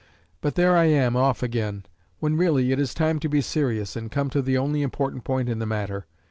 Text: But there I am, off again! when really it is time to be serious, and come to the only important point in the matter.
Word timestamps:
But 0.41 0.55
there 0.55 0.75
I 0.75 0.85
am, 0.85 1.15
off 1.15 1.43
again! 1.43 1.85
when 2.17 2.35
really 2.35 2.71
it 2.71 2.79
is 2.79 2.95
time 2.95 3.19
to 3.19 3.29
be 3.29 3.39
serious, 3.39 3.95
and 3.95 4.09
come 4.09 4.31
to 4.31 4.41
the 4.41 4.57
only 4.57 4.81
important 4.81 5.23
point 5.23 5.47
in 5.47 5.59
the 5.59 5.67
matter. 5.67 6.07